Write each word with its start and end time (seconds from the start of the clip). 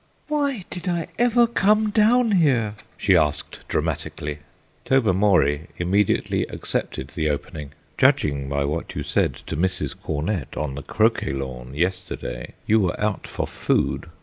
"Why 0.29 0.63
did 0.71 0.87
I 0.89 1.09
ever 1.19 1.45
come 1.45 1.91
down 1.91 2.31
here?" 2.31 2.73
she 2.97 3.15
asked 3.15 3.59
dramatically. 3.67 4.39
Tobermory 4.83 5.67
immediately 5.77 6.41
accepted 6.47 7.09
the 7.09 7.29
opening. 7.29 7.73
"Judging 7.99 8.49
by 8.49 8.65
what 8.65 8.95
you 8.95 9.03
said 9.03 9.35
to 9.45 9.55
Mrs. 9.55 9.95
Cornett 9.95 10.57
on 10.57 10.73
the 10.73 10.81
croquet 10.81 11.33
lawn 11.33 11.75
yesterday, 11.75 12.55
you 12.65 12.79
were 12.79 12.99
out 12.99 13.27
for 13.27 13.45
food. 13.45 14.09